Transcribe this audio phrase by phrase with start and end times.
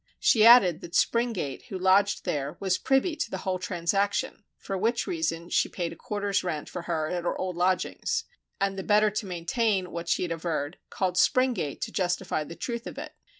[0.19, 5.05] She added that Springate, who lodged there, was privy to the whole transaction, for which
[5.05, 8.23] reason she paid a quarter's rent for her at her old lodgings,
[8.59, 12.87] and the better to maintain what she had averred, called Springate to justify the truth
[12.87, 13.13] of it.